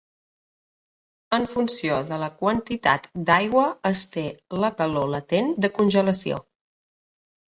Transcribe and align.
En 1.37 1.43
funció 1.49 1.99
de 2.07 2.17
la 2.23 2.29
quantitat 2.39 3.05
d'aigua 3.27 3.65
es 3.89 4.01
té 4.15 4.23
la 4.63 4.71
calor 4.79 5.13
latent 5.17 5.53
de 5.67 5.71
congelació. 5.77 6.41